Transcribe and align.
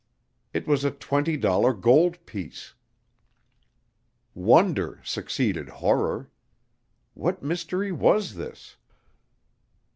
It 0.51 0.65
was 0.67 0.83
a 0.83 0.89
twenty 0.89 1.37
dollar 1.37 1.73
gold 1.73 2.25
piece! 2.25 2.73
Wonder 4.33 4.99
succeeded 5.03 5.69
horror! 5.69 6.31
What 7.13 7.43
mystery 7.43 7.91
was 7.91 8.33
this? 8.33 8.77